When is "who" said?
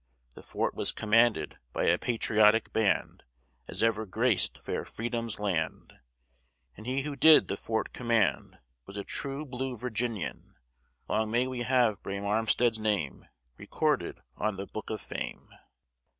7.03-7.15